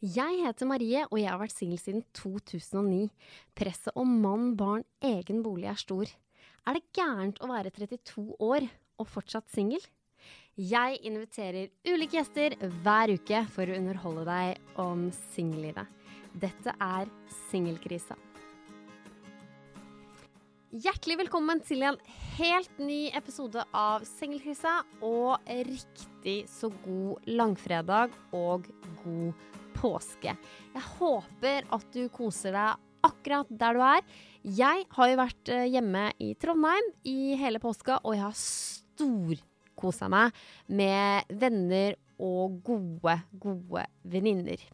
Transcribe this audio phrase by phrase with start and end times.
[0.00, 3.10] Jeg heter Marie, og jeg har vært singel siden 2009.
[3.52, 6.08] Presset om mann, barn, egen bolig er stor.
[6.64, 8.64] Er det gærent å være 32 år
[8.96, 9.84] og fortsatt singel?
[10.56, 15.84] Jeg inviterer ulike gjester hver uke for å underholde deg om singellivet.
[16.32, 17.12] Dette er
[17.50, 18.16] Singelkrisa.
[20.70, 21.96] Hjertelig velkommen til en
[22.36, 28.68] helt ny episode av Singelkrisa, og riktig så god langfredag og
[29.00, 30.36] god påske.
[30.76, 34.06] Jeg håper at du koser deg akkurat der du er.
[34.46, 40.06] Jeg har jo vært eh, hjemme i Trondheim i hele påska, og jeg har storkosa
[40.06, 40.38] meg
[40.70, 44.70] med venner og gode, gode venninner.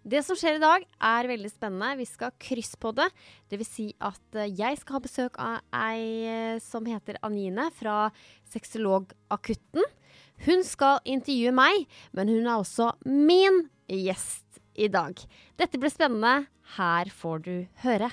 [0.00, 1.98] Det som skjer i dag, er veldig spennende.
[2.00, 3.10] Vi skal krysse på det.
[3.52, 7.66] Det vil si at eh, jeg skal ha besøk av ei eh, som heter Anine
[7.76, 8.06] fra
[8.48, 9.84] Sexologakutten.
[10.46, 11.84] Hun skal intervjue meg,
[12.16, 15.20] men hun er også min gjest i dag.
[15.60, 16.48] Dette blir spennende.
[16.78, 18.08] Her får du høre.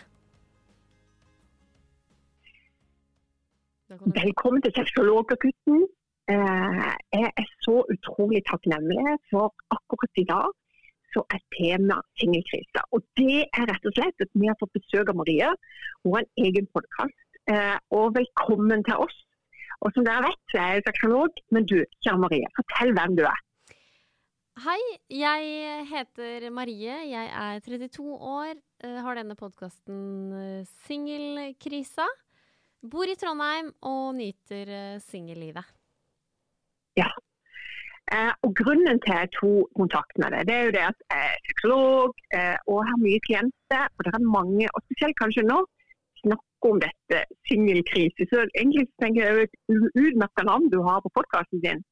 [3.87, 5.85] Velkommen til Sexologakutten.
[6.27, 8.99] Eh, Jeg er så utrolig takknemlig
[9.31, 10.51] for akkurat i dag
[11.17, 12.83] så er tema singelkrise.
[12.93, 15.49] Og det er rett og slett at vi har fått besøk av Marie.
[16.03, 17.17] Hun har en egen podkast.
[17.95, 19.17] Og velkommen til oss.
[19.81, 21.41] Og som dere vet, så er jeg sexolog.
[21.53, 23.41] Men du, kjære Marie, fortell hvem du er.
[24.57, 24.79] Hei,
[25.13, 26.95] jeg heter Marie.
[27.11, 28.55] Jeg er 32 år.
[28.83, 32.07] eh, Har denne podkasten Singelkrisa.
[32.81, 35.65] Bor i Trondheim og nyter singellivet.
[36.97, 37.26] singellivet.
[38.15, 41.31] Eh, og Grunnen til jeg tok kontakt med deg, det er jo det at jeg
[41.31, 43.83] er psykolog eh, og har mye klienter.
[43.95, 45.59] Og det er mange, og spesielt kanskje nå,
[46.23, 47.17] snakker om dette
[47.49, 48.29] singelkrise.
[48.31, 49.57] Så egentlig tenker jeg det er et
[50.03, 51.83] utmerket navn du har på podkasten din.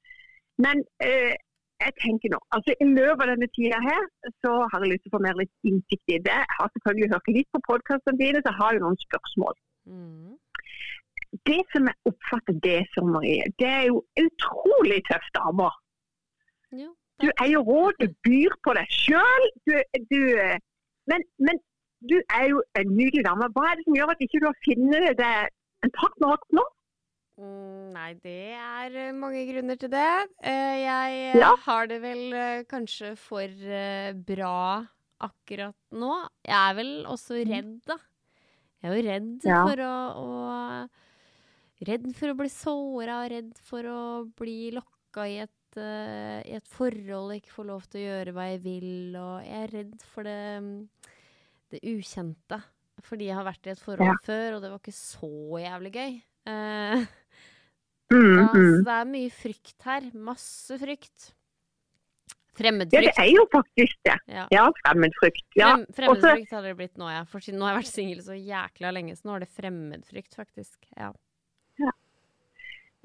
[0.64, 1.36] Men eh,
[1.84, 4.04] jeg tenker nå, altså i løpet av denne tida her,
[4.44, 6.40] så har jeg lyst til å få mer litt innsikt i det.
[6.48, 9.58] Jeg har selvfølgelig hørt litt på podkastene dine, så jeg har jo noen spørsmål.
[9.92, 10.36] Mm.
[11.50, 15.76] Det som jeg oppfatter det som, Marie, det er jo utrolig tøft damer.
[16.80, 16.92] Jo.
[17.24, 19.46] Du er jo råd, du byr på deg sjøl.
[19.68, 19.74] Du,
[20.12, 20.22] du,
[21.12, 21.60] men, men
[22.04, 23.48] du er jo en nydelig dame.
[23.56, 25.54] Hva er det som gjør at ikke du har funnet deg
[25.88, 26.66] en partner akkurat nå?
[27.36, 30.10] Mm, nei, det er eh, mange grunner til det.
[30.44, 31.54] Eh, jeg eh, Ja.
[31.66, 32.36] har det vel
[32.72, 33.48] kanskje for
[34.28, 34.54] bra
[35.26, 36.12] akkurat nå.
[36.48, 37.98] Jeg er vel også redd, da.
[38.84, 39.50] Jeg er jo redd Mm.
[39.50, 39.64] Ja.
[39.66, 40.90] for å, å
[41.86, 44.02] Redd for å bli såra, redd for å
[44.40, 48.36] bli lokka i et, eh, i et forhold jeg ikke får lov til å gjøre
[48.36, 48.94] hva jeg vil.
[49.22, 51.12] Og jeg er redd for det, mm,
[51.76, 52.62] det ukjente.
[53.06, 54.18] Fordi jeg har vært i et forhold Ja.
[54.24, 55.32] før, og det var ikke så
[55.62, 56.18] jævlig gøy.
[56.46, 57.06] Uh,
[58.14, 58.76] Mm, ja, mm.
[58.78, 60.04] så det er mye frykt her.
[60.14, 61.32] Masse frykt.
[62.56, 64.16] Ja, det er jo faktisk det.
[64.32, 64.46] Ja.
[64.54, 65.44] Ja, fremmedfrykt.
[65.60, 65.74] Ja.
[65.76, 67.26] Frem, fremmedfrykt hadde det blitt nå, ja.
[67.28, 70.78] For nå har jeg vært singel så jækla lenge, så nå er det fremmedfrykt, faktisk.
[70.96, 71.10] Ja.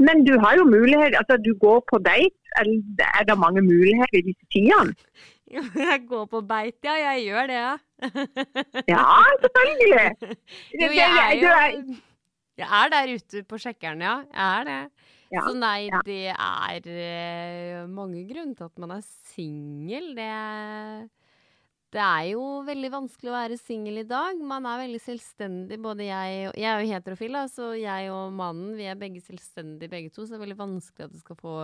[0.00, 2.36] Men du har jo mulighet, altså du går på date.
[2.60, 4.94] eller Er det mange muligheter i disse tidene?
[5.90, 6.94] Jeg går på beit, ja.
[7.10, 7.76] Jeg gjør det, ja.
[8.88, 9.04] Ja,
[9.42, 10.36] selvfølgelig.
[10.80, 11.96] Jo, jeg er jo
[12.60, 14.16] Jeg er der ute på sjekkeren, ja.
[14.30, 14.82] Jeg er det.
[15.30, 16.00] Ja, Så nei, ja.
[16.06, 20.10] det er eh, mange grunner til at man er singel.
[20.16, 20.30] Det,
[21.90, 24.38] det er jo veldig vanskelig å være singel i dag.
[24.46, 28.32] Man er veldig selvstendig, både jeg og Jeg er jo heterofil, da, så jeg og
[28.38, 30.22] mannen vi er begge selvstendige begge to.
[30.22, 31.54] Så det er veldig vanskelig at du skal få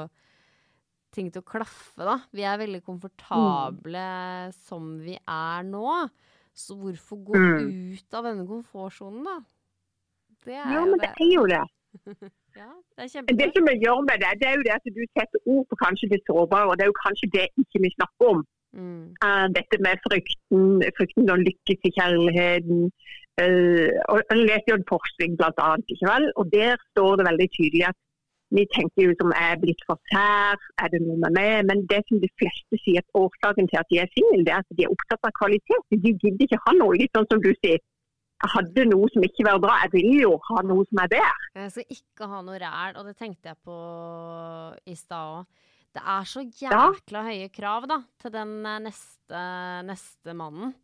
[1.15, 2.17] ting til å klaffe, da.
[2.35, 4.07] Vi er veldig komfortable
[4.67, 6.09] som vi er nå.
[6.57, 7.93] Så hvorfor gå Mm.
[7.95, 9.39] ut av denne komfortsonen, da?
[10.45, 11.63] Det er Ja, jo men det er jo det.
[12.57, 15.03] Ja, det er Det som vi gjør med det, det er jo det at du
[15.13, 18.31] setter ord på kanskje det sårbare, og det er jo kanskje det ikke vi snakker
[18.33, 18.47] om.
[18.77, 19.05] Mm.
[19.25, 20.65] Uh, dette med frykten,
[20.99, 22.83] frykten å lykkes i kjærligheten.
[23.41, 26.29] Uh, og Jeg leser jo en forskning blant annet, ikke vel?
[26.41, 27.99] og der står det veldig tydelig at
[28.55, 31.67] vi tenker jo som er blitt for sær, er det noe med meg?
[31.69, 34.63] Men det som de fleste sier at årsaken til at de er single, det er
[34.63, 35.83] at de er opptatt av kvalitet.
[35.91, 37.83] De gidder ikke ha noe, litt sånn som du sier.
[38.37, 41.51] Jeg hadde noe som ikke var bra, jeg vil jo ha noe som er bedre.
[41.57, 43.79] Jeg skal ikke ha noe ræl, og det tenkte jeg på
[44.85, 45.65] i stad òg.
[45.97, 49.45] Det er så jækla høye krav, da, til den eh, neste,
[49.89, 50.75] neste mannen.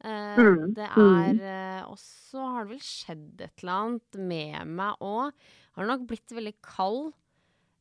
[0.00, 1.14] Eh, Mm, Det mm.
[1.18, 5.32] er eh, Og så har det vel skjedd et eller annet med meg òg.
[5.74, 7.12] Har nok blitt veldig kald.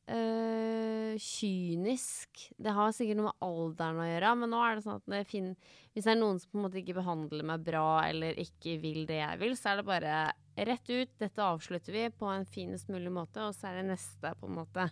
[0.07, 2.43] eh, kynisk.
[2.57, 5.21] Det har sikkert noe med alderen å gjøre, men nå er det sånn at det
[5.27, 5.55] finner,
[5.93, 9.01] hvis det er noen som på en måte ikke behandler meg bra, eller ikke vil
[9.09, 10.15] det jeg vil, så er det bare
[10.69, 11.11] rett ut.
[11.19, 14.55] Dette avslutter vi på en finest mulig måte, og så er det neste, på en
[14.61, 14.87] måte.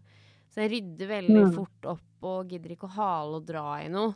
[0.55, 1.53] Så jeg rydder veldig Mm.
[1.53, 4.13] fort opp og gidder ikke å hale og dra i noe.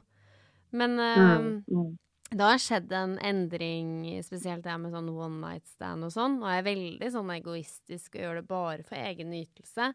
[0.71, 1.97] Men mm.
[2.31, 6.37] det har skjedd en endring, spesielt det med sånn one night stand og sånn.
[6.39, 9.93] Og jeg er veldig sånn egoistisk og gjør det bare for egen nytelse.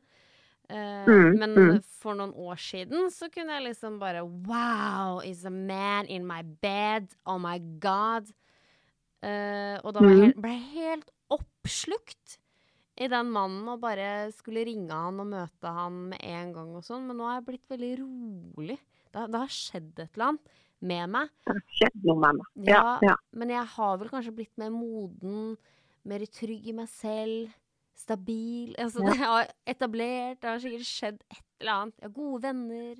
[0.70, 1.82] Uh, Mm, men mm.
[2.00, 6.40] for noen år siden så kunne jeg liksom bare Wow, is a man in my
[6.42, 7.08] bed?
[7.26, 8.30] Oh my god.
[9.22, 10.40] Uh, og da var jeg Mm.
[10.40, 12.38] ble jeg helt oppslukt
[12.96, 16.84] i den mannen og bare skulle ringe han og møte han med en gang og
[16.86, 17.06] sånn.
[17.08, 18.78] Men nå har jeg blitt veldig rolig.
[19.10, 20.52] Det, har- det har skjedd et eller annet
[20.84, 21.28] med meg.
[21.46, 22.46] Det har skjedd noe med meg.
[22.70, 23.16] Ja, Ja.
[23.32, 25.56] Men jeg har vel kanskje blitt mer moden,
[26.04, 27.50] mer trygg i meg selv,
[27.96, 28.74] stabil.
[28.78, 29.10] Altså, Ja.
[29.10, 31.94] det har etablert, det har sikkert skjedd et eller annet.
[32.00, 32.94] Jeg har gode venner.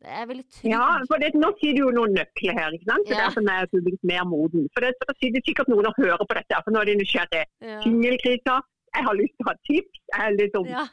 [0.00, 0.70] Jeg er veldig trygg.
[0.72, 2.72] Ja, for det, nå sier du jo noen nøkler her.
[2.72, 3.04] ikke sant?
[3.06, 3.28] Så Ja.
[3.28, 4.68] Derfor er som blitt mer moden.
[4.72, 7.44] For det, sitter sikkert noen og hører på dette, for nå er de nysgjerrige.
[7.60, 7.80] Ja.
[7.84, 8.62] Singelkrisa.
[8.96, 10.00] Jeg har lyst til å ha tips.
[10.22, 10.84] Er liksom, Ja.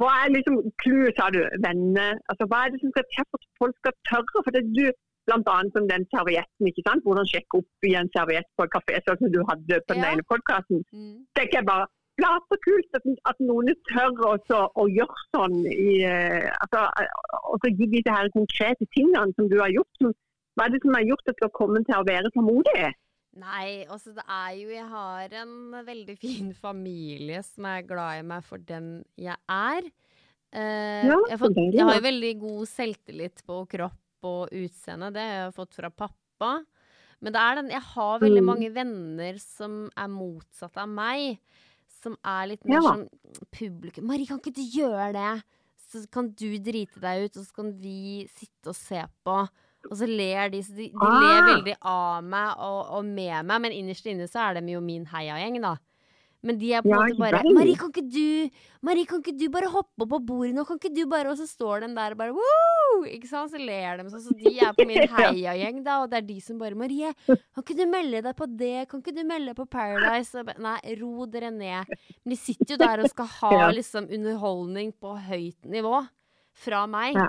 [0.00, 1.42] Hva er liksom clouet, sa du?
[1.64, 2.16] Venner?
[2.32, 4.42] Altså, hva er det som skal til for at folk skal tørre?
[4.44, 4.86] For det er du,
[5.28, 7.04] blant annet som den servietten, ikke sant?
[7.04, 10.04] Hvordan sjekke opp i en serviett på en kafé, sånn som du hadde på den
[10.04, 10.12] Ja.
[10.14, 10.80] ene podkasten.
[10.92, 11.26] Mm.
[11.36, 11.86] tenker jeg bare
[12.18, 17.12] Ja, så kult at, at noen tør også å gjøre sånn i eh, altså, eh,
[17.52, 20.00] Og så gi disse her konkrete tingene som du har gjort.
[20.56, 22.88] Hva er det som har gjort at du har kommet til å være så modig?
[23.36, 25.54] Nei, altså det er jo Jeg har en
[25.86, 29.90] veldig fin familie som er glad i meg for den jeg er.
[30.52, 35.12] Eh, Ja, jeg, har fått, jeg har jo veldig god selvtillit på kropp og utseende.
[35.14, 36.64] Det har jeg fått fra pappa.
[37.20, 38.46] Men det er den, jeg har veldig Mm.
[38.46, 41.38] mange venner som er motsatt av meg.
[42.02, 42.80] Som er litt mer Ja.
[42.94, 43.08] sånn
[43.50, 45.42] publikum 'Marie, kan ikke du gjøre det?'
[45.88, 49.48] Så kan du drite deg ut, og så kan vi sitte og se på.
[49.90, 50.62] Og så ler de.
[50.66, 51.20] Så de, de Ah.
[51.22, 54.80] ler veldig av meg og, og med meg, men innerst inne så er de jo
[54.80, 55.76] min heiagjeng, da.
[56.42, 57.42] Men de er på en Ja, måte bare.
[57.50, 60.62] 'Marie, kan ikke du Marie, kan ikke du bare hoppe opp på bordet nå?
[60.68, 63.02] Kan ikke du bare Og så står de der og bare Woo!
[63.10, 63.50] Ikke sant?
[63.50, 64.22] Så ler de sånn.
[64.22, 65.96] Så de er på min heiagjeng, da.
[66.04, 68.86] Og det er de som bare 'Marie, kan ikke du melde deg på det?
[68.88, 71.90] Kan ikke du melde deg på Paradise?' Bare, Nei, ro dere ned.
[72.24, 76.06] Men de sitter jo der og skal ha liksom underholdning på høyt nivå
[76.54, 77.14] fra meg.
[77.18, 77.26] Ja.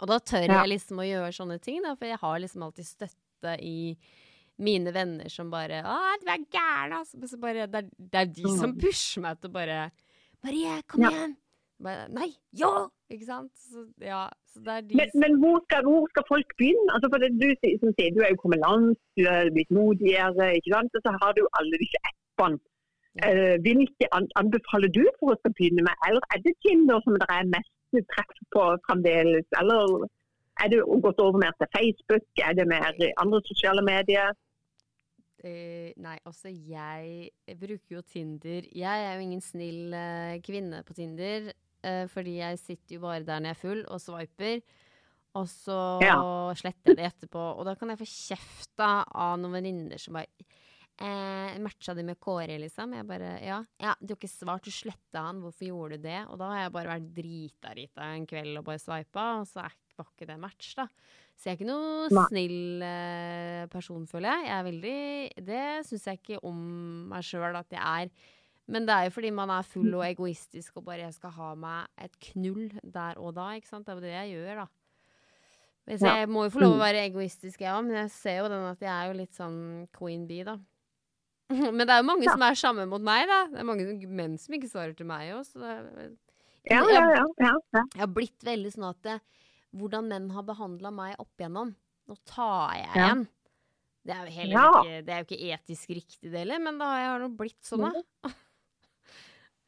[0.00, 2.86] Og da tør jeg liksom å gjøre sånne ting, da, for jeg har liksom alltid
[2.86, 3.96] støtte i
[4.58, 7.18] mine venner som bare 'Å, du er gæren', altså.
[7.18, 9.90] Men så bare, det, er, det er de som pusher meg til å bare
[10.42, 11.10] 'Marie, kom Ja.
[11.10, 11.36] igjen'.
[11.80, 12.88] Bare, Nei, ja!
[13.08, 13.52] Ikke sant?
[13.56, 16.90] Så, ja, så det er de Men, som men hvor, skal, hvor skal folk begynne?
[16.92, 17.46] Altså, for det, du,
[17.80, 20.92] som sier, du er jo kommet langt, du er blitt modigere, ikke sant?
[20.98, 22.58] og så har du alle disse appene.
[23.18, 23.30] Ja.
[23.30, 25.94] Eh, hvilke an, anbefaler du for å begynne med?
[26.08, 29.46] Eller er det Tinder som dere er mest treff på fremdeles?
[29.60, 30.06] Eller
[30.62, 32.26] er det gått over mer til Facebook?
[32.42, 32.92] Er det mer
[33.22, 34.34] andre sosiale medier?
[35.38, 37.30] Uh, nei, altså jeg
[37.60, 38.66] bruker jo Tinder.
[38.74, 41.52] Jeg er jo ingen snill uh, kvinne på Tinder,
[41.86, 44.56] Uh, fordi jeg sitter jo bare der når jeg er full og swiper.
[45.38, 46.16] Og så Ja.
[46.58, 47.38] sletter jeg det etterpå.
[47.38, 50.26] Og da kan jeg få kjeft av noen venninner som bare
[51.00, 52.92] eh, Matcha det med Kåre, liksom?
[52.96, 53.58] Jeg bare ja.
[53.82, 53.94] ja.
[54.00, 56.20] Du har ikke svart, du sletta han, hvorfor gjorde du det?
[56.28, 59.64] Og da har jeg bare vært drita rita en kveld og bare swipa, og så
[59.98, 60.88] var ikke det match, da.
[61.38, 62.24] Så jeg er ikke noe Nei.
[62.30, 64.46] snill eh, person, føler jeg.
[64.48, 66.58] Jeg er veldig Det syns jeg ikke om
[67.12, 68.10] meg sjøl at jeg er.
[68.68, 71.52] Men det er jo fordi man er full og egoistisk og bare jeg skal ha
[71.56, 73.86] meg et knull der og da, ikke sant.
[73.86, 74.66] Det er jo det jeg gjør, da.
[75.96, 76.82] Så jeg må jo få lov å Mm.
[76.84, 79.88] være egoistisk, jeg òg, men jeg ser jo den at jeg er jo litt sånn
[79.96, 80.58] queen bee, da.
[81.76, 82.34] Men det er jo mange Ja.
[82.34, 83.38] som er samme mot meg, da.
[83.52, 86.10] Det er mange menn som ikke svarer til meg òg, så det
[86.68, 87.24] Ja, ja, ja.
[87.40, 89.14] ja, jeg har blitt veldig sånn at det,
[89.78, 91.70] hvordan menn har behandla meg opp igjennom.
[92.08, 93.22] Nå tar jeg igjen.
[94.08, 96.90] Det er jo heller ikke, det er jo ikke etisk riktig, det heller, men da
[96.94, 98.02] har jeg blitt sånn, da.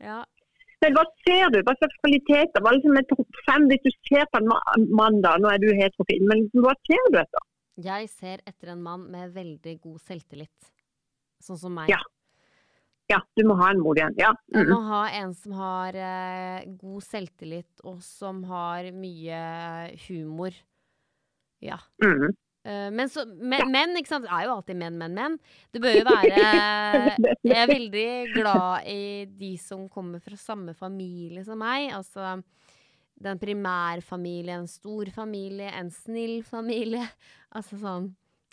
[0.08, 0.18] ja.
[0.80, 1.58] Men hva ser du?
[1.66, 2.62] Hva slags kvaliteter?
[2.64, 5.34] Hva liksom er topp fem hvis du ser på en mann da?
[5.40, 7.44] Nå er du heterofil, men hva ser du etter?
[7.84, 10.70] Jeg ser etter en mann med veldig god selvtillit.
[11.40, 11.90] Sånn som meg.
[11.92, 12.00] Ja.
[13.10, 14.14] Ja, du må ha en mor igjen.
[14.20, 14.30] Ja.
[14.54, 14.60] Mm.
[14.68, 19.40] Du må ha en som har eh, god selvtillit, og som har mye
[20.06, 20.54] humor.
[21.64, 21.80] Ja.
[22.04, 22.30] Mm.
[22.62, 24.28] Eh, men så, men, menn, ikke sant.
[24.28, 25.36] Det er jo alltid menn, menn, menn.
[25.72, 26.38] Det bør jo være
[27.50, 29.02] Jeg er veldig glad i
[29.42, 31.90] de som kommer fra samme familie som meg.
[31.96, 32.36] Altså
[33.20, 37.08] den primærfamilien, en stor familie, en snill familie.
[37.50, 38.04] Altså sånn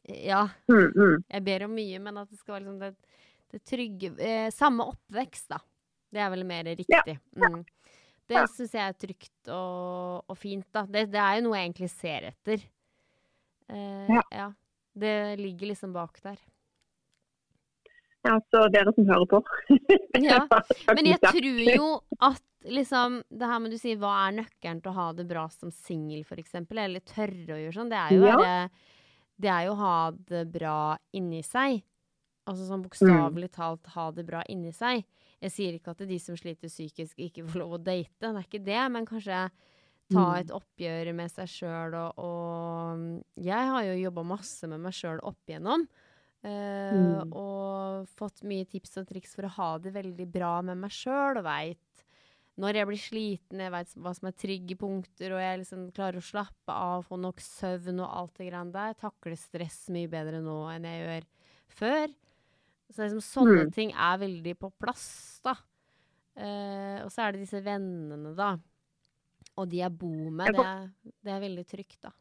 [0.08, 1.24] Ja, Mm, mm.
[1.30, 2.94] jeg ber om mye, men at det skal være liksom det,
[3.52, 5.60] det trygge eh, Samme oppvekst, da.
[6.14, 7.18] Det er vel mer riktig.
[7.36, 7.64] Mm.
[8.28, 8.46] Det Ja.
[8.52, 10.86] syns jeg er trygt og, og fint, da.
[10.88, 12.64] Det, det er jo noe jeg egentlig ser etter.
[13.70, 14.24] Eh, Ja.
[14.32, 14.48] ja.
[14.98, 16.40] Det ligger liksom bak der.
[18.26, 19.44] Ja, så dere som hører på.
[20.24, 20.42] Ja,
[20.98, 24.92] Men jeg tror jo at liksom Det her med du sier hva er nøkkelen til
[24.92, 28.26] å ha det bra som singel, f.eks., eller tørre å gjøre sånn, det er jo,
[28.26, 28.56] Ja.
[29.38, 29.96] Det er jo å ha
[30.30, 31.84] det bra inni seg.
[32.48, 35.04] Altså sånn bokstavelig talt ha det bra inni seg.
[35.44, 38.46] Jeg sier ikke at de som sliter psykisk, ikke får lov å date, det er
[38.48, 39.50] ikke det, men kanskje
[40.10, 40.40] ta Mm.
[40.40, 45.20] et oppgjør med seg sjøl og, og Jeg har jo jobba masse med meg sjøl
[45.22, 45.84] opp igjennom.
[46.46, 47.34] Uh, Mm.
[47.34, 51.38] Og fått mye tips og triks for å ha det veldig bra med meg sjøl,
[51.42, 51.80] og veit
[52.58, 56.18] når jeg blir sliten, jeg veit hva som er trygge punkter, og jeg liksom klarer
[56.18, 58.96] å slappe av, få nok søvn og alt det greiene der.
[58.98, 61.28] Takler stress mye bedre nå enn jeg gjør
[61.78, 62.16] før.
[62.90, 63.74] Så liksom, sånne Mm.
[63.76, 65.54] ting er veldig på plass, da.
[66.38, 68.56] Uh, og så er det disse vennene, da.
[69.58, 70.54] Og de jeg bor med.
[70.54, 70.90] Det er,
[71.26, 72.12] det er veldig trygt, da.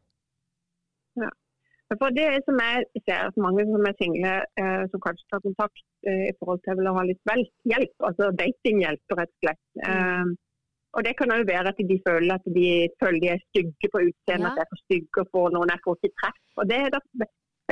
[1.95, 5.83] For det som jeg ser at mange som er single, eh, som kanskje tar kontakt
[6.09, 9.63] eh, i forhold til å ha litt vel, hjelp, altså datinghjelp rett og slett.
[9.87, 10.25] Eh,
[10.97, 12.67] og det kan jo være at de føler at de
[12.99, 14.51] føler de er stygge på utseendet, Ja.
[14.51, 16.39] at de er for stygge for noen jeg får ikke treff.
[16.59, 17.01] Og det er da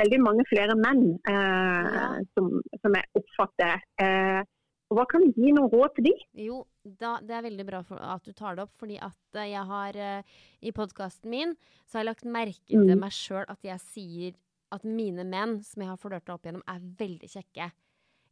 [0.00, 2.08] veldig mange flere menn eh, Ja.
[2.36, 3.84] som, som jeg oppfatter.
[4.00, 4.40] Eh,
[4.90, 6.12] og hva kan vi gi noen råd til de?
[6.46, 9.48] Jo, da, det er veldig bra for at du tar det opp, fordi at eh,
[9.50, 13.00] jeg har uh, I podkasten min så har jeg lagt merke til Mm.
[13.00, 14.36] meg sjøl at jeg sier
[14.72, 17.70] at mine menn som jeg har flørta opp igjennom, er veldig kjekke.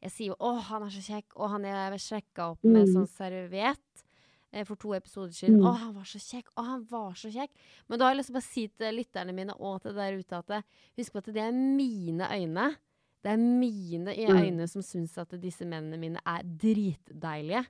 [0.05, 2.93] Jeg sier jo 'Å, han er så kjekk', og han jeg sjekka opp med Mm.
[2.95, 4.05] sånn serviett
[4.53, 5.59] eh, for to episoder siden.
[5.61, 5.65] Mm.
[5.67, 7.55] 'Å, han var så kjekk', 'Å, han var så kjekk'.
[7.89, 10.19] Men da har jeg lyst til å bare si til lytterne mine og til der
[10.19, 10.65] ute at
[10.99, 12.77] husk på at det er mine øyne.
[13.25, 14.37] Det er mine i Mm.
[14.37, 17.67] øyne som syns at disse mennene mine er dritdeilige.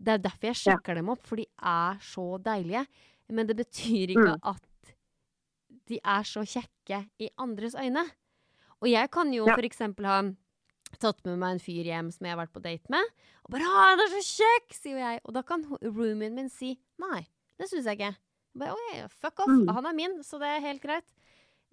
[0.00, 2.86] Det er derfor jeg sjekker dem opp, for de er så deilige.
[3.28, 4.40] Men det betyr ikke Mm.
[4.42, 4.94] at
[5.88, 8.04] de er så kjekke i andres øyne.
[8.80, 9.54] Og jeg kan jo Ja.
[9.54, 10.22] for eksempel ha
[10.98, 13.04] tatt med meg en fyr hjem som jeg har vært på date med,
[13.44, 15.20] og bare 'Å, han er så kjekk', sier jeg.
[15.24, 17.26] Og da kan roomien min si 'Nei,
[17.58, 18.16] det syns jeg ikke'.
[18.56, 19.48] Jeg bare, okay, fuck off.
[19.48, 19.68] Mm.
[19.68, 21.04] Han er min, så det er helt greit.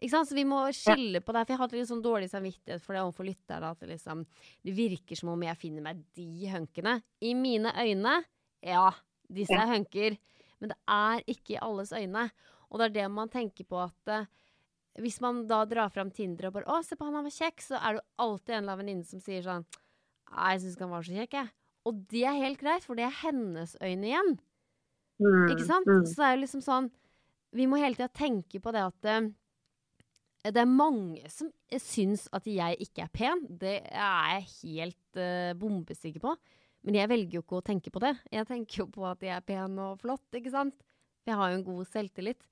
[0.04, 0.28] Ikke sant?
[0.28, 1.46] Så vi må skille på det.
[1.46, 3.72] For jeg har hatt litt sånn dårlig samvittighet for det overfor lytterne.
[3.72, 4.26] At det, liksom,
[4.68, 6.98] det virker som om jeg finner meg de hunkene.
[7.24, 8.18] I mine øyne,
[8.68, 8.90] ja,
[9.32, 10.18] disse er hunker.
[10.60, 12.28] Men det er ikke i alles øyne.
[12.70, 14.28] Og det er det man tenker på at uh,
[15.02, 17.62] hvis man da drar fram Tinder og bare 'Å, se på han, han var kjekk',
[17.62, 19.66] så er det jo alltid en eller annen venninne som sier sånn
[20.34, 21.54] jeg syns ikke han var så kjekk, jeg'.
[21.84, 24.36] Og det er helt greit, for det er hennes øyne igjen.
[25.22, 25.88] Mm, Ikke sant?
[25.88, 26.06] mm.
[26.10, 26.88] Så det er jo liksom sånn
[27.54, 29.28] Vi må hele tida tenke på det at eh,
[30.52, 31.48] det er mange som
[31.80, 33.46] syns at jeg ikke er pen.
[33.62, 36.34] Det er jeg helt uh, bombesikker på.
[36.84, 38.12] Men jeg velger jo ikke å tenke på det.
[38.34, 40.76] Jeg tenker jo på at jeg er pen og flott, ikke sant.
[41.24, 42.44] Jeg har jo en god selvtillit.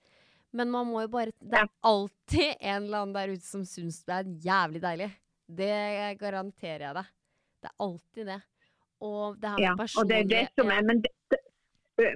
[0.56, 4.02] Men man må jo bare Det er alltid en eller annen der ute som syns
[4.08, 5.10] du er jævlig deilig.
[5.52, 5.76] Det
[6.20, 7.12] garanterer jeg deg.
[7.62, 8.40] Det er alltid det.
[9.02, 11.18] Og det her med Ja, og det er det som er, men det, det-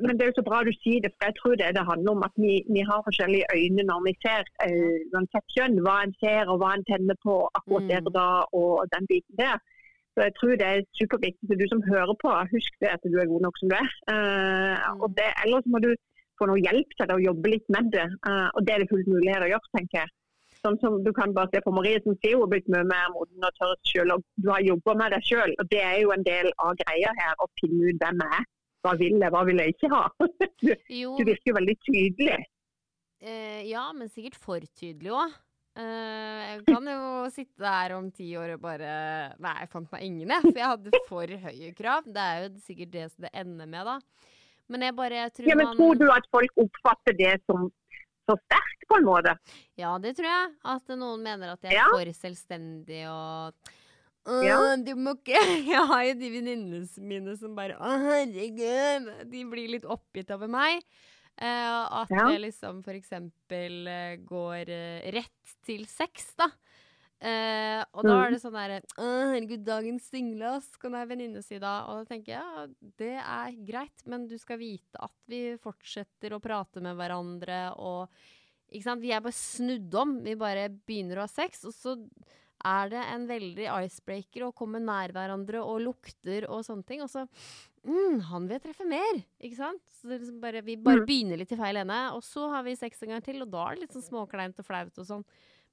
[0.03, 2.11] men det er jo så bra du sier det, for jeg tror det det handler
[2.15, 6.13] om at vi, vi har forskjellige øyne når vi ser eh, uansett kjønn, hva en
[6.23, 7.91] ser og hva en tenner på akkurat Mm.
[7.93, 8.27] der og da
[8.59, 9.57] og den biten der.
[10.15, 13.17] Så jeg tror det er superviktig for du som hører på, husk det at du
[13.19, 13.89] er god nok som du er.
[14.13, 15.01] Eh, Mm.
[15.03, 15.91] og det, ellers må du
[16.39, 18.07] få noe hjelp til det og jobbe litt med det.
[18.29, 20.09] Eh, og det er det fullt mulighet å gjøre, tenker jeg.
[20.65, 23.11] Sånn som Du kan bare se på Marie som sier hun har blitt mye mer
[23.13, 25.51] moden og tørr selv, og du har jobba med deg sjøl.
[25.73, 28.45] Det er jo en del av greia her å finne ut hvem jeg er.
[28.85, 30.03] Hva vil jeg, hva vil jeg ikke ha?
[30.61, 32.37] Du, du virker jo veldig tydelig.
[33.25, 35.33] Eh, ja, men sikkert for tydelig òg.
[35.75, 36.99] Eh, jeg kan jo
[37.33, 38.91] sitte her om ti år og bare
[39.43, 40.45] Nei, jeg fant meg ingen, jeg.
[40.45, 42.05] For jeg hadde for høye krav.
[42.07, 43.97] Det er jo sikkert det som det ender med, da.
[44.71, 47.67] Men jeg bare jeg tror Ja, men man Tror du at folk oppfatter det som
[48.25, 49.35] så sterkt, på en måte?
[49.77, 50.53] Ja, det tror jeg.
[50.75, 51.89] At noen mener at jeg er Ja.
[51.93, 53.81] for selvstendig og «Åh,
[54.25, 54.59] Ja.
[54.81, 55.37] Du må ikke
[55.71, 59.11] Jeg har jo de venninnene mine som bare Å, herregud.
[59.31, 60.81] De blir litt oppgitt over meg.
[61.35, 62.29] Uh, at Ja.
[62.31, 66.47] jeg liksom for eksempel uh, går uh, rett til sex, da.
[67.25, 68.21] Eh, og da Mm.
[68.25, 71.85] er det sånn derre Å, herregud, dagens single, ass, kan ei venninne si da.
[71.89, 72.65] Og da tenker jeg ja,
[72.99, 78.11] det er greit, men du skal vite at vi fortsetter å prate med hverandre og
[78.69, 79.01] ikke sant?
[79.01, 80.17] Vi er bare snudd om.
[80.27, 81.95] Vi bare begynner å ha sex, og så
[82.65, 87.03] er det en veldig icebreaker å komme nær hverandre og lukter og sånne ting.
[87.05, 87.25] Og så
[87.85, 89.83] mm, Han vil jeg treffe mer, ikke sant?
[89.99, 91.05] Så det liksom bare, vi bare Mm.
[91.05, 93.67] begynner litt i feil ende, og så har vi sex en gang til, og da
[93.69, 95.23] er det litt sånn småkleint og flaut og sånn.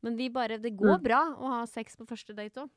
[0.03, 1.03] Men vi bare, det går Mm.
[1.03, 2.71] bra å ha sex på første date òg.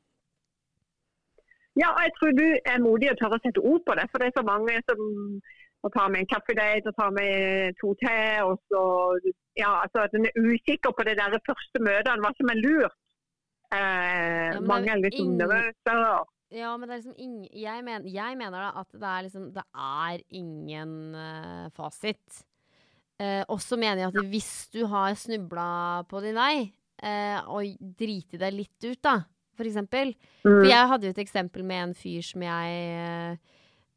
[1.76, 4.08] Ja, og jeg tror du er modig og tør å sette ord på det.
[4.10, 5.00] For det er så mange som
[5.84, 8.14] må ta med en kaffedate og ta med to te.
[8.48, 8.80] Og så
[9.60, 12.96] ja, altså at en er usikker på det der første møtet, hva som er lurt.
[13.72, 16.24] Eh, ja, mange er litt ingen- nervøse.
[16.54, 19.52] Ja, men det er liksom ingen jeg, men jeg mener da at det er liksom
[19.52, 22.44] Det er ingen uh, fasit.
[23.18, 26.70] Eh, og så mener jeg at hvis du har snubla på din vei,
[27.02, 27.64] eh, og
[27.96, 29.22] driti deg litt ut, da,
[29.56, 30.14] for eksempel.
[30.42, 30.68] For Mm.
[30.68, 33.38] jeg hadde jo et eksempel med en fyr som jeg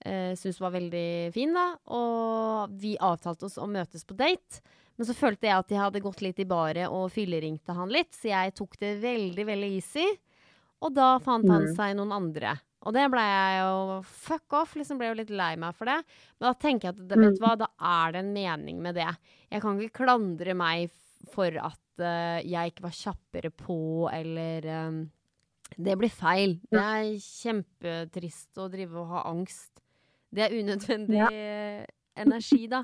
[0.07, 1.75] uh, syntes var veldig fin, da.
[1.91, 4.61] Og vi avtalte oss å møtes på date.
[4.99, 8.11] Men så følte jeg at jeg hadde gått litt i baret og fylleringte han litt,
[8.17, 10.03] så jeg tok det veldig, veldig easy.
[10.83, 11.75] Og da fant han Mm.
[11.75, 12.57] seg noen andre.
[12.87, 15.97] Og det ble jeg jo fuck off, liksom ble jo litt lei meg for det.
[16.39, 18.95] Men da tenker jeg at det, vet du hva, da er det en mening med
[18.95, 19.07] det.
[19.51, 20.91] Jeg kan ikke klandre meg
[21.33, 23.79] for at uh, jeg ikke var kjappere på,
[24.11, 25.01] eller um,
[25.77, 26.59] Det blir feil.
[26.71, 29.83] Det er kjempetrist å drive og ha angst.
[30.31, 31.29] Det er unødvendig ja.
[32.23, 32.83] energi, da.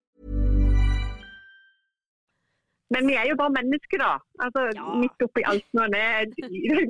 [2.91, 4.13] Men vi er jo bare mennesker, da.
[4.43, 4.85] Altså, Ja.
[4.99, 6.05] Midt oppi alt når det,
[6.43, 6.85] i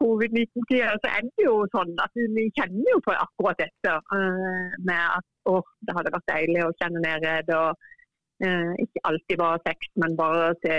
[0.00, 3.94] covid-19-tida, så er det jo sånn at vi kjenner jo på akkurat dette.
[4.16, 7.86] eh, med at å, det hadde vært deilig å kjenne ned og
[8.44, 10.74] eh, Ikke alltid bare sex, men bare se,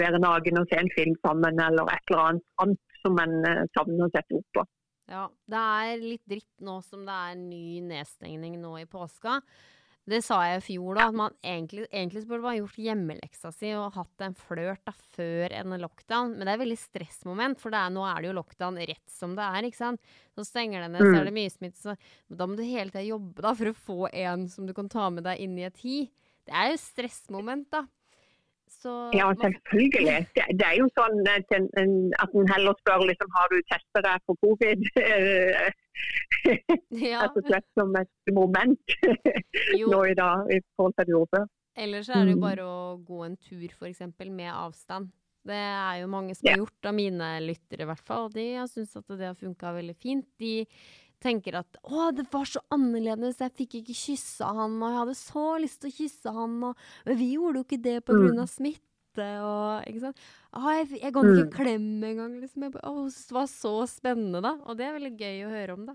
[0.00, 3.64] være naken og se en film sammen, eller et eller annet annet som en eh,
[3.76, 4.64] savner å sette ord på.
[5.06, 9.40] Ja, det er litt dritt nå som det er ny nedstengning nå i påska.
[10.06, 11.08] Det sa jeg i fjor, da.
[11.10, 15.54] At man egentlig, egentlig burde man gjort hjemmeleksa si og hatt en flørt da før
[15.58, 16.36] en lockdown.
[16.36, 19.34] Men det er veldig stressmoment, for det er, nå er det jo lockdown rett som
[19.38, 19.66] det er.
[19.66, 20.14] ikke sant?
[20.38, 21.96] Så stenger det ned, så er det mye smitte, så
[22.38, 25.08] da må du hele tida jobbe da for å få en som du kan ta
[25.10, 25.98] med deg inn i et hi.
[26.46, 27.82] Det er jo stressmoment, da.
[28.86, 30.16] Så Ja, selvfølgelig.
[30.38, 34.22] Det, det er jo sånn at en, en- heller spør liksom, har du testet deg
[34.26, 34.86] for covid.
[37.10, 37.20] ja.
[37.24, 38.96] Rett og slett som et moment
[39.92, 41.46] nå i dag i forhold til det gjorde før.
[41.76, 42.44] Ellers er det jo Mm.
[42.46, 45.10] bare å gå en tur, eksempel, med avstand.
[45.46, 48.30] Det er jo mange som har gjort, av mine lyttere i hvert fall.
[48.32, 50.26] De har syntes at det har funka veldig fint.
[50.40, 50.64] De
[51.20, 55.16] tenker at 'Å, det var så annerledes, jeg fikk ikke kyssa han', og 'jeg hadde
[55.16, 56.76] så lyst til å kysse han', og
[57.06, 58.42] 'Men vi gjorde jo ikke det på grunn Mm.
[58.42, 60.18] av smitte', og ikke sant.
[60.52, 61.56] Ah, jeg, jeg ga han ikke Mm.
[61.56, 62.62] klem engang, liksom.
[62.62, 64.58] Jeg, «Å, det var så spennende, da.
[64.66, 65.94] Og det er veldig gøy å høre om, da.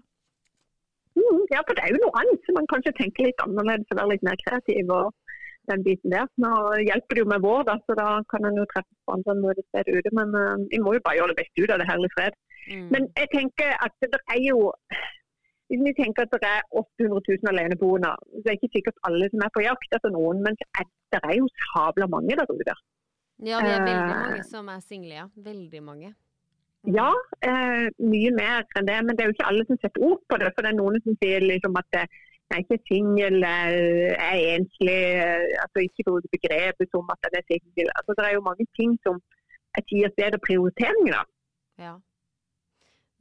[1.16, 2.42] Mm, ja, for det er jo noe annet.
[2.56, 4.90] Man ikke tenke litt annerledes og være litt mer kreativ.
[4.90, 5.14] og
[5.70, 6.28] den biten der.
[6.44, 6.52] Nå
[6.88, 9.92] hjelper det jo med vår, da, så da kan en jo treffes på andre ser
[9.96, 10.12] ute.
[10.20, 12.38] Men uh, vi må jo bare gjøre det beste ut av det her i fred.
[12.72, 12.88] Mm.
[12.94, 14.60] Men jeg tenker at det er jo
[15.72, 19.30] Hvis vi tenker at det er 800 000 aleneboende, så er det ikke sikkert alle
[19.32, 22.76] som er på jakt etter noen, men det er, det jo sabla mange der ute.
[23.40, 25.26] ja, det er veldig eh, mange som er single, ja.
[25.46, 26.12] Veldig mange.
[26.90, 27.12] Ja,
[27.46, 28.98] eh, mye mer enn det.
[29.06, 30.52] Men det er jo ikke alle som setter ord på det.
[30.52, 32.20] For det er noen som sier liksom at eh,
[32.52, 35.00] jeg er ikke singel, jeg er enslig.
[35.64, 37.88] altså Ikke bruker begrepet som at jeg er singel.
[37.98, 39.22] Altså, det er jo mange ting som
[39.76, 41.14] jeg sier sted og prioriteringer.
[41.18, 41.24] da.
[41.86, 41.94] Ja.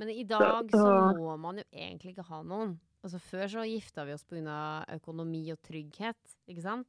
[0.00, 2.74] Men i dag så, må man jo egentlig ikke ha noen.
[3.04, 4.84] Altså Før så gifta vi oss pga.
[4.96, 6.88] økonomi og trygghet, ikke sant?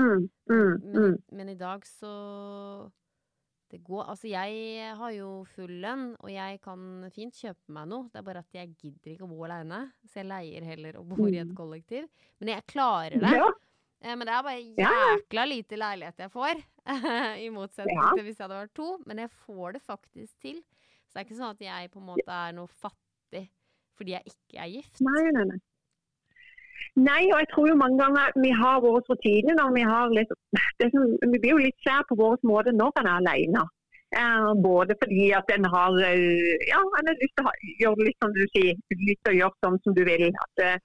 [0.00, 1.16] Mm, mm, Men, mm.
[1.36, 2.12] men i dag så
[3.72, 8.10] det går, altså Jeg har jo full lønn, og jeg kan fint kjøpe meg noe.
[8.12, 11.08] Det er bare at jeg gidder ikke å bo aleine, så jeg leier heller og
[11.08, 11.54] bor i et Mm.
[11.56, 12.08] kollektiv.
[12.38, 13.32] Men jeg klarer det.
[13.40, 13.50] Ja,
[14.04, 16.58] Eh, Men det er bare jækla lite leilighet jeg får.
[17.46, 18.10] I motsetning Ja.
[18.16, 18.98] til hvis jeg hadde vært to.
[19.06, 20.56] Men jeg får det faktisk til.
[21.06, 23.48] Så det er ikke sånn at jeg på en måte er noe fattig
[23.94, 25.00] fordi jeg ikke er gift.
[25.00, 25.58] Nei, nei, nei.
[27.08, 30.34] Nei, og jeg tror jo mange ganger vi har våre rutiner når vi har litt
[30.80, 33.64] det sånn, Vi blir jo litt sær på vår måte når en er alene.
[34.20, 38.24] Eh, både fordi at en har eh, Ja, en har lyst til å gjøre litt
[38.24, 38.80] som du sier.
[39.08, 40.26] Lyst til å gjøre sånn som du vil.
[40.46, 40.80] At eh,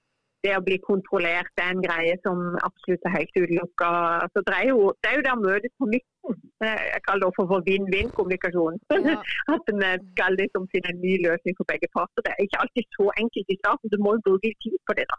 [0.46, 3.88] det å bli kontrollert er en greie som absolutt er helt utelukka.
[4.24, 6.36] Altså, det, er jo, det er jo der møtes på midten.
[6.64, 8.78] Eh, Jeg kaller det for vinn-vinn-kommunikasjon.
[9.10, 9.18] Ja.
[9.54, 12.24] At en eh, skal liksom finne en ny løsning for begge parter.
[12.24, 13.92] Det er ikke alltid så enkelt i starten.
[13.92, 15.08] Du må jo bruke tid på det.
[15.12, 15.18] da.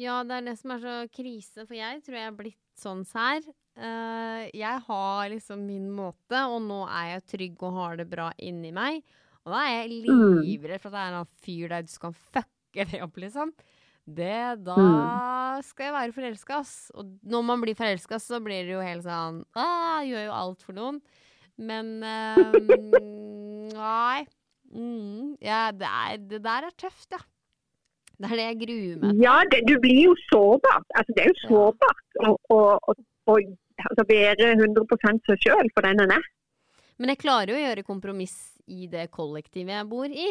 [0.00, 3.02] Ja, det er det som er så krise, for jeg tror jeg er blitt sånn
[3.08, 3.44] sær.
[3.76, 8.30] Uh, jeg har liksom min måte, og nå er jeg trygg og har det bra
[8.40, 9.02] inni meg.
[9.44, 12.86] Og da er jeg livredd for at det er en fyr der du skal fucke
[12.92, 13.52] det opp, liksom.
[14.10, 14.76] Det, da
[15.64, 16.74] skal jeg være forelska, ass.
[16.98, 20.64] Og når man blir forelska, så blir det jo helt sånn ah, Gjør jo alt
[20.66, 21.00] for noen.
[21.60, 22.56] Men uh,
[23.76, 24.24] Nei.
[24.70, 27.20] Mm, ja, det, er, det der er tøft, ja.
[28.20, 29.22] Det er det jeg gruer meg til.
[29.24, 30.86] Ja, det, du blir jo sårbart.
[30.98, 32.94] Altså, det er jo sårbart å, å, å,
[33.32, 33.36] å
[33.86, 36.26] altså, være 100 seg sjøl for den en er.
[37.00, 38.36] Men jeg klarer jo å gjøre kompromiss
[38.68, 40.28] i det kollektivet jeg bor i.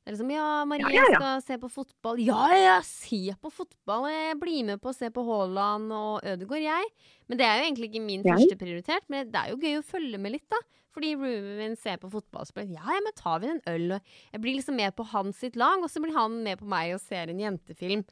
[0.00, 2.20] Det er liksom, ja, Marie Ja, ja, skal se på fotball.
[2.24, 4.06] Ja, ja, se på fotball!
[4.08, 6.86] Jeg blir med på å se på Haaland og Ødegaard, jeg.
[7.28, 9.84] Men det er jo egentlig ikke min første prioritert, Men det er jo gøy å
[9.84, 10.62] følge med litt, da.
[10.96, 12.72] Fordi roomien min ser på fotballspill.
[12.72, 14.00] Ja, ja, men tar vi en øl?
[14.32, 16.96] Jeg blir liksom med på hans sitt lag, og så blir han med på meg
[16.96, 18.02] og ser en jentefilm.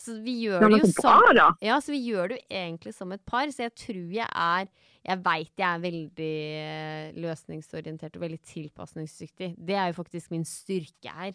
[0.00, 1.42] Så vi gjør det jo så sånn.
[1.62, 4.70] Ja, så vi gjør det jo egentlig som et par, så jeg tror jeg er
[5.04, 9.50] Jeg veit jeg er veldig eh, løsningsorientert og veldig tilpasningsdyktig.
[9.58, 11.34] Det er jo faktisk min styrke her.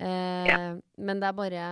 [0.00, 1.64] Eh, Men det er bare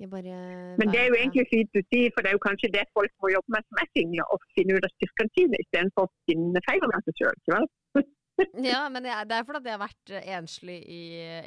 [0.00, 0.36] Jeg bare
[0.80, 3.12] Men det er jo egentlig fint du sier, for det er jo kanskje det folk
[3.20, 6.62] må jobbe med som er single, å finne ut av styrkene sine istedenfor å finne
[6.68, 7.68] feil med seg sjøl.
[8.64, 11.00] Ja, men det er, fordi jeg har vært eh, enslig i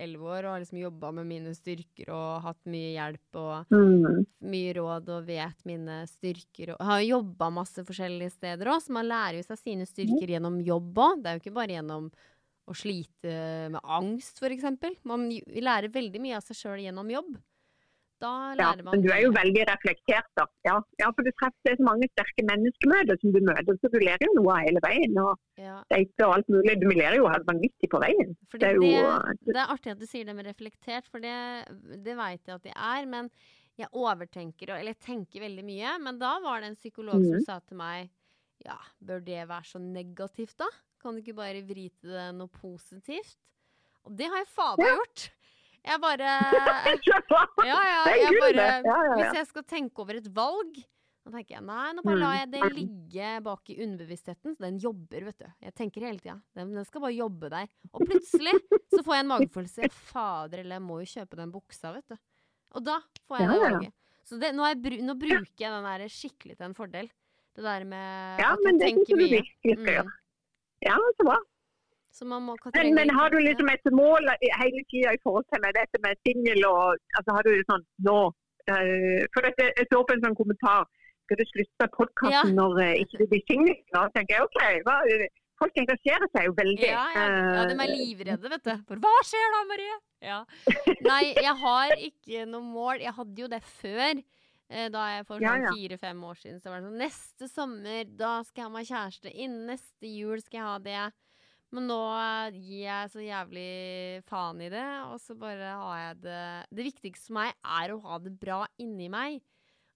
[0.04, 4.26] elleve år og har liksom jobba med mine styrker og hatt mye hjelp og Mm.
[4.44, 6.74] mye råd og vet mine styrker.
[6.76, 10.60] Og har jobba masse forskjellige steder òg, så man lærer jo seg sine styrker gjennom
[10.64, 11.24] jobb òg.
[11.24, 12.12] Det er jo ikke bare gjennom
[12.68, 13.34] å slite
[13.74, 14.96] med angst, eksempel.
[15.04, 17.34] Man lærer veldig mye av seg sjøl gjennom jobb.
[18.24, 20.46] Da Ja, man men du er jo veldig reflektert, da.
[20.68, 24.24] Ja, ja for du treffer så mange sterke menneskemøter som du møter, så du lærer
[24.30, 25.18] jo noe hele veien.
[25.20, 26.78] Og Ja, date og alt mulig.
[26.82, 28.32] Du lærer jo helt vanvittig på veien.
[28.54, 29.04] Det er det, jo
[29.52, 31.36] det, er artig at du sier det med reflektert, for det,
[32.06, 33.06] det veit jeg at jeg er.
[33.12, 33.30] Men
[33.78, 35.94] jeg overtenker, eller jeg tenker veldig mye.
[36.08, 37.46] Men da var det en psykolog som Mhm.
[37.46, 38.10] sa til meg
[38.64, 40.70] Ja, bør det være så negativt, da?
[41.02, 43.36] Kan du ikke bare vri til det noe positivt?
[44.06, 44.94] Og det har jeg fader Ja.
[44.96, 45.32] gjort.
[45.84, 46.32] Jeg bare
[47.68, 48.02] Ja, ja.
[48.16, 48.56] Jeg bare.
[48.56, 49.16] Ja, ja, ja.
[49.20, 50.78] Hvis jeg skal tenke over et valg,
[51.24, 52.76] da tenker jeg nei, nå bare lar jeg det Mm.
[52.78, 54.56] ligge bak i underbevisstheten.
[54.60, 55.48] Den jobber, vet du.
[55.64, 56.38] Jeg tenker hele tida.
[56.56, 57.68] Den, den skal bare jobbe der.
[57.94, 58.54] Og plutselig
[58.92, 59.90] så får jeg en magefølelse.
[60.12, 62.18] Fader, eller jeg må jo kjøpe den buksa, vet du.
[62.76, 63.94] Og da får jeg Ja, det valget.
[64.28, 67.10] Så det, nå, er, jeg nå bruker jeg den der skikkelig til en fordel.
[67.56, 69.32] Det der med Ja, at men det syns jeg du mye.
[69.38, 70.04] virkelig skal gjøre.
[70.08, 70.20] Mm.
[70.84, 71.36] Ja, så bra.
[71.38, 72.03] Så man må, kan
[72.78, 74.28] Men, men har du liksom et mål
[74.62, 78.18] hele tida i forhold til med dette med singel og altså Har du sånn nå
[78.30, 80.86] uh, For dette, jeg så på en sånn kommentar.
[81.26, 82.58] Skal du slutte med podkasten Ja.
[82.60, 83.80] når uh, ikke du blir singel?
[83.96, 84.60] Da tenker jeg OK.
[84.86, 84.98] Hva,
[85.64, 86.86] folk engasjerer seg jo veldig.
[86.92, 88.74] Ja, ja, ja, de er Eh, livredde, vet du.
[88.92, 89.98] For hva skjer da, Marie?
[90.24, 90.40] Ja.
[91.10, 93.04] Nei, jeg har ikke noe mål.
[93.04, 94.24] Jeg hadde jo det før.
[94.94, 98.64] Da jeg for sånn fire-fem år siden så var det sånn Neste sommer, da skal
[98.64, 99.34] jeg ha meg kjæreste.
[99.34, 101.04] Innen neste jul skal jeg ha det.
[101.74, 106.22] Men nå eh, gir jeg så jævlig faen i det, og så bare har jeg
[106.28, 106.44] det
[106.78, 109.42] Det viktigste for meg er å ha det bra inni meg.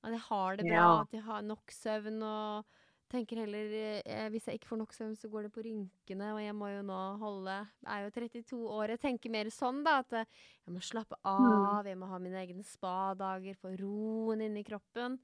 [0.05, 0.89] At jeg har det bra, Ja.
[1.01, 2.65] at jeg har nok søvn og
[3.11, 3.71] tenker heller
[4.03, 6.69] eh, Hvis jeg ikke får nok søvn, så går det på rynkene, og jeg må
[6.73, 8.93] jo nå holde Jeg er jo 32 år.
[8.95, 10.25] Jeg tenker mer sånn, da, at eh,
[10.65, 15.19] jeg må slappe av, jeg må ha mine egne spadager, få roen inni kroppen.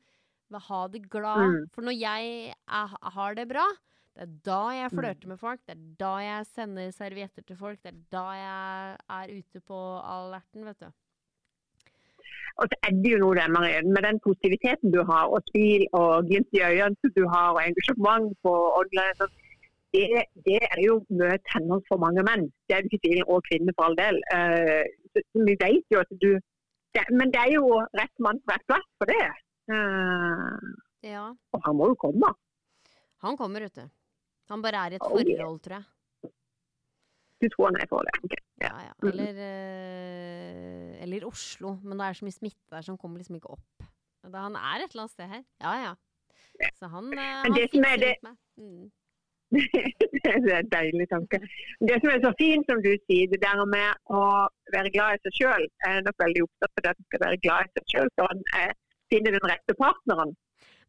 [0.54, 1.50] Ha det glad.
[1.50, 1.62] Mm.
[1.74, 3.64] For når jeg er, har det bra,
[4.14, 7.80] det er da jeg flørter med folk, det er da jeg sender servietter til folk,
[7.84, 9.80] det er da jeg er ute på
[10.16, 10.92] alerten, vet du.
[12.62, 15.88] Og så er det jo noe der, Marie, med den positiviteten du har, og smil
[15.98, 19.30] og glimt i øynene som du har, og engasjement på online.
[19.94, 20.06] Det,
[20.46, 22.46] det er jo mye tenner for mange menn.
[22.66, 24.22] Det er jo ikke tvil og kvinner for all del.
[24.38, 24.86] Uh,
[25.48, 26.32] vi vet jo at du
[26.94, 27.66] det, Men det er jo
[27.98, 29.26] rett mann på rett plass for det.
[29.74, 30.58] Uh,
[31.04, 31.26] Ja.
[31.54, 32.30] og han må jo komme.
[33.26, 33.86] Han kommer, vet du.
[34.54, 36.32] Han bare er i et Oh, forhold, tror jeg.
[37.44, 38.08] Du tror han er i forhold.
[38.32, 38.74] Ja, Ja.
[38.88, 38.94] ja.
[39.10, 41.74] Eller, eh, eller Oslo.
[41.84, 43.88] Men det er så mye smitte der som kommer liksom ikke opp.
[44.24, 45.42] Da han er et eller annet sted her.
[45.60, 45.94] Ja, ja.
[46.80, 48.20] Så han, eh, han det som er det-
[48.58, 48.92] Mm.
[49.54, 51.38] det er en deilig tanke.
[51.90, 54.22] Det som er så fint, som du sier, det der med å
[54.74, 55.66] være glad i seg sjøl.
[55.84, 58.10] Jeg er nok veldig opptatt av det at man skal være glad i seg sjøl,
[58.18, 58.74] så man eh,
[59.12, 60.32] finner den rette partneren.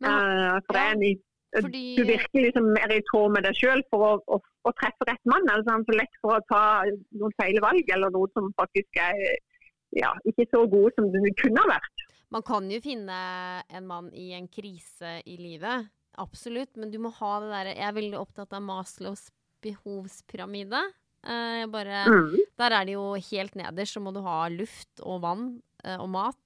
[0.01, 1.23] Men uh, for for det er en,
[1.63, 5.07] fordi- Du virker liksom mer i tråd med deg sjøl for å, å, å treffe
[5.09, 5.47] rett mann.
[5.49, 6.63] Altså, han er for lett for å ta
[7.21, 9.15] noen feil valg, eller noe som faktisk er
[9.95, 12.07] ja, ikke så gode som det kunne ha vært.
[12.35, 13.19] Man kan jo finne
[13.71, 15.87] en mann i en krise i livet.
[16.19, 16.77] Absolutt.
[16.77, 19.29] Men du må ha det derre Jeg er veldig opptatt av Maslows
[19.63, 20.81] behovspyramide.
[21.25, 22.37] Eh, bare Mm.
[22.59, 26.09] Der er det jo helt nederst så må du ha luft og vann eh, og
[26.11, 26.37] mat.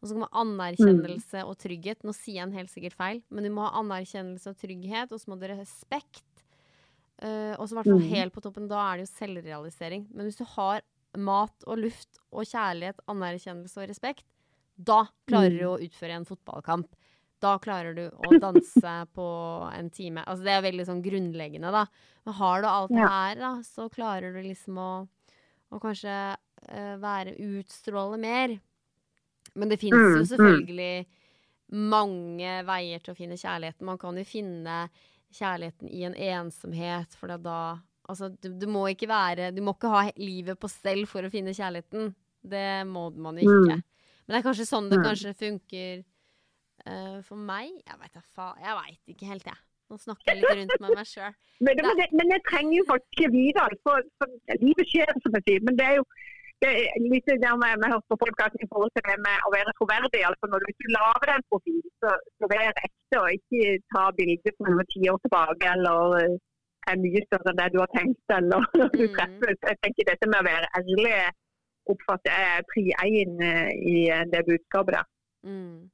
[0.00, 2.04] Og så kommer anerkjennelse og trygghet.
[2.08, 5.20] Nå sier jeg en helt sikkert feil, men du må ha anerkjennelse og trygghet, og
[5.20, 6.24] så må du ha respekt.
[7.20, 8.08] Uh, og så i hvert fall Mm.
[8.14, 10.06] helt på toppen, da er det jo selvrealisering.
[10.14, 10.80] Men hvis du har
[11.18, 14.24] mat og luft og kjærlighet, anerkjennelse og respekt,
[14.80, 16.88] da klarer du å utføre en fotballkamp.
[17.40, 19.26] Da klarer du å danse på
[19.74, 20.24] en time.
[20.24, 21.84] Altså det er veldig sånn grunnleggende, da.
[22.24, 24.90] Men har du alt det her, da, så klarer du liksom å,
[25.72, 28.56] å kanskje uh, være utstråle mer.
[29.54, 30.28] Men det fins Mm, jo mm.
[30.32, 31.06] selvfølgelig
[31.70, 33.86] mange veier til å finne kjærligheten.
[33.86, 34.80] Man kan jo finne
[35.36, 37.60] kjærligheten i en ensomhet, for da
[38.10, 41.30] Altså, du, du må ikke være Du må ikke ha livet på stell for å
[41.30, 42.08] finne kjærligheten.
[42.42, 43.76] Det må man jo ikke.
[43.76, 43.84] Mm.
[44.26, 45.04] Men det er kanskje sånn det Mm.
[45.04, 46.00] kanskje funker
[46.88, 47.70] uh, for meg.
[47.86, 48.58] Jeg veit da faen.
[48.64, 49.60] Jeg veit ikke helt, jeg.
[49.90, 51.34] Nå snakker jeg litt rundt med meg sjøl.
[51.66, 53.78] Men, men, men jeg trenger jo faktisk ikke videre.
[53.84, 55.64] For, for livet skjer, som jeg sier.
[55.66, 56.04] Men det er jo
[56.62, 59.52] det er litt der med, med hørt på podkasten i forhold til det med å
[59.54, 60.22] være troverdig.
[60.28, 64.56] Altså når du, ikke lager en profil, så, så vær ekte og ikke ta bilder
[64.58, 66.34] fra noen ti år tilbake eller eh,
[66.90, 68.34] er mye større enn det du har tenkt.
[68.36, 68.68] Eller
[68.98, 69.54] du treffer.
[69.56, 71.14] Jeg tenker dette med å være ærlig
[71.90, 75.10] oppfatter jeg pri én i eh, det budskapet der.
[75.48, 75.88] Mm.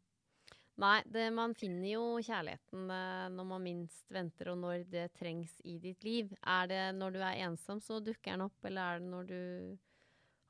[0.76, 5.54] Nei, det, man finner jo kjærligheten eh, når man minst venter, og når det trengs
[5.64, 6.34] i ditt liv.
[6.42, 9.40] Er det når du er ensom, så dukker den opp, eller er det når du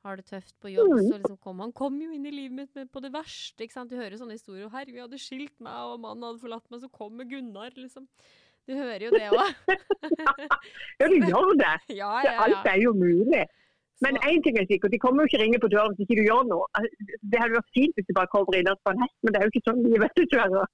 [0.07, 1.05] har det tøft på jobb, Mm.
[1.11, 3.73] så liksom kom han kom jo inn i livet mitt men på det verste, ikke
[3.77, 3.89] sant?
[3.91, 4.69] Du hører sånne historier.
[4.69, 8.07] 'Herregud, jeg hadde skilt meg, og mannen hadde forlatt meg, så kommer Gunnar', liksom.
[8.67, 9.53] Du hører jo det òg.
[10.99, 11.75] Ja, du gjør det.
[12.01, 12.43] ja, ja, ja.
[12.43, 13.45] Alt er jo mulig.
[13.99, 16.17] Men Så- én ting er sikkert, de kommer jo ikke ringe på døren hvis ikke
[16.19, 16.65] du gjør noe.
[16.77, 16.89] Altså,
[17.31, 19.45] Det hadde vært fint hvis du bare kommer inn på en hest, men det er
[19.45, 20.65] jo ikke sånn livet dessverre.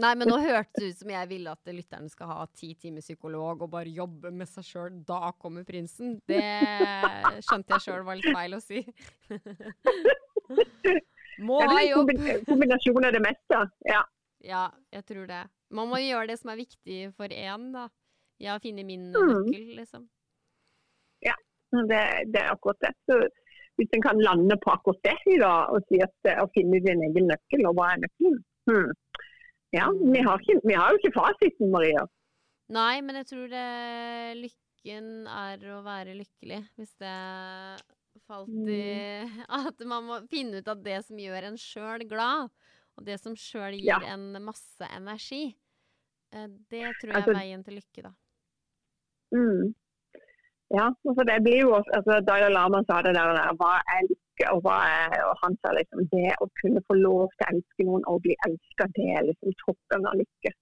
[0.00, 3.00] Nei, men nå hørtes det ut som jeg ville at lytterne skal ha ti timer
[3.04, 5.04] psykolog og bare jobbe med seg sjøl.
[5.04, 6.20] Da kommer prinsen.
[6.26, 6.40] Det
[7.44, 8.80] skjønte jeg sjøl var litt feil å si.
[11.40, 12.08] Må ha er jobb.
[12.10, 13.60] kombi- kombinasjon av det meste.
[13.88, 14.02] Ja.
[14.42, 15.42] Ja, jeg tror det.
[15.70, 17.88] Man må gjøre det som er viktig for én, da.
[18.40, 19.14] Jeg har funnet min Mm.
[19.44, 20.08] nøkkel, liksom.
[21.70, 22.00] Det,
[22.34, 22.90] det er akkurat det.
[23.06, 23.18] Så
[23.78, 27.04] hvis en kan lande på akkurat det i dag, og si at og finne din
[27.06, 28.40] egen nøkkel, og hva er nøkkelen?
[28.70, 28.90] Hmm.
[29.72, 32.02] Ja, vi har, ikke, vi har jo ikke fasiten, Maria.
[32.74, 33.68] Nei, men jeg tror det
[34.40, 36.58] lykken er å være lykkelig.
[36.78, 37.14] Hvis det
[38.26, 38.82] falt i
[39.60, 42.50] At man må finne ut at det som gjør en sjøl glad,
[42.98, 44.00] og det som sjøl gir Ja.
[44.12, 45.54] en masse energi.
[46.34, 48.12] Eh, Det tror jeg Altså- er veien til lykke, da.
[49.34, 49.70] Mm.
[50.70, 54.04] Ja, altså det blir jo også, altså Dalai Lama sa det der, der hva er
[54.06, 57.48] lykke, og hva er og han sa liksom det å kunne få lov til å
[57.54, 60.52] elske noen og bli elska, det er liksom toppen av lykke.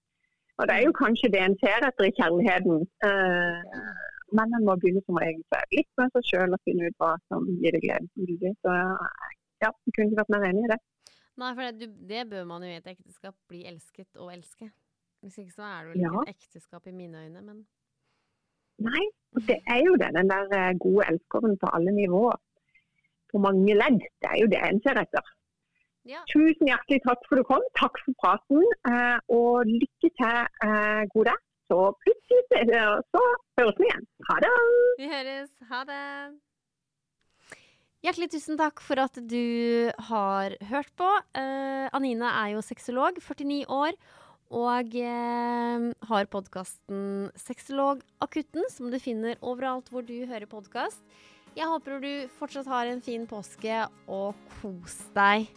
[0.58, 2.80] Og det er jo kanskje det en ser etter i kjærligheten.
[3.06, 3.92] Eh,
[4.38, 5.44] men en må begynne som regel
[5.76, 8.54] litt med seg sjøl og finne ut hva som gir deg glede.
[8.64, 10.80] Så ja, jeg kunne ikke vært mer enig i det.
[11.38, 13.36] Nei, for det, du, det bør man jo i et ekteskap.
[13.48, 14.72] Bli elsket og elske.
[15.22, 16.24] Hvis ikke så er det vel ikke Ja.
[16.26, 17.62] et ekteskap i mine øyne, men
[18.78, 20.12] Nei, og det er jo det.
[20.14, 22.38] Den der eh, gode elskeren på alle nivåer.
[23.32, 23.98] På mange ledd.
[24.22, 25.26] Det er jo det en ser etter.
[26.08, 26.22] ja.
[26.32, 27.64] Tusen hjertelig takk for du kom.
[27.76, 28.62] Takk for praten.
[28.88, 31.34] eh, Og lykke til, eh, Gode.
[31.68, 32.44] Så plutselig
[33.12, 34.06] så- høres vi igjen.
[34.30, 34.52] Ha det.
[34.98, 35.50] Vi høres.
[35.68, 36.38] Ha det.
[38.06, 41.08] Hjertelig tusen takk for at du har hørt på.
[41.34, 43.92] Eh, Anine er jo sexolog, 49 år,
[44.48, 51.02] og eh, har podkasten Sexologakutten, som du finner overalt hvor du hører podkast.
[51.56, 55.48] Jeg håper du fortsatt har en fin påske, og kos deg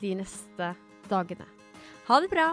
[0.00, 0.74] de neste
[1.10, 1.48] dagene.
[2.08, 2.52] Ha det bra!